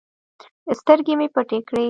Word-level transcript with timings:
سترگې 0.79 1.13
مې 1.19 1.27
پټې 1.35 1.59
کړې. 1.67 1.79